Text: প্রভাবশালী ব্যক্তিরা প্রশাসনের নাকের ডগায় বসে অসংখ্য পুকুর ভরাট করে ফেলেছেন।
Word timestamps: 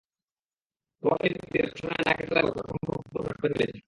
প্রভাবশালী 1.03 1.35
ব্যক্তিরা 1.35 1.65
প্রশাসনের 1.67 2.03
নাকের 2.07 2.27
ডগায় 2.29 2.45
বসে 2.47 2.59
অসংখ্য 2.61 2.91
পুকুর 2.95 3.09
ভরাট 3.15 3.37
করে 3.41 3.53
ফেলেছেন। 3.53 3.79